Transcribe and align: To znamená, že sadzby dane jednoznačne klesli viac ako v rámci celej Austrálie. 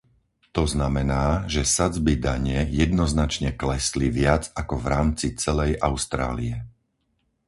To 0.57 0.63
znamená, 0.75 1.25
že 1.53 1.61
sadzby 1.75 2.13
dane 2.27 2.59
jednoznačne 2.81 3.49
klesli 3.61 4.07
viac 4.21 4.43
ako 4.61 4.75
v 4.81 4.85
rámci 4.93 5.27
celej 5.43 5.71
Austrálie. 5.89 6.55